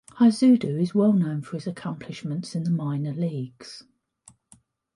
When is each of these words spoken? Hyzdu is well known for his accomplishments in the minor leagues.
Hyzdu 0.17 0.81
is 0.81 0.95
well 0.95 1.13
known 1.13 1.43
for 1.43 1.57
his 1.57 1.67
accomplishments 1.67 2.55
in 2.55 2.63
the 2.63 2.71
minor 2.71 3.13
leagues. 3.13 3.83